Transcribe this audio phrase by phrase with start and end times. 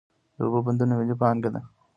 [0.35, 1.61] د اوبو بندونه ملي پانګه ده.